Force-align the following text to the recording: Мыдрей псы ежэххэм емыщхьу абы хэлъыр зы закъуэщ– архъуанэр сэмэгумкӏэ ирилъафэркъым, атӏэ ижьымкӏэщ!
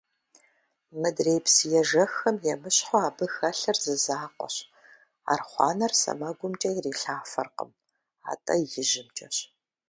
Мыдрей 0.99 1.39
псы 1.45 1.65
ежэххэм 1.81 2.37
емыщхьу 2.53 2.97
абы 3.07 3.25
хэлъыр 3.33 3.77
зы 3.83 3.95
закъуэщ– 4.03 4.55
архъуанэр 5.31 5.93
сэмэгумкӏэ 6.01 6.69
ирилъафэркъым, 6.77 7.71
атӏэ 8.31 8.55
ижьымкӏэщ! 8.79 9.37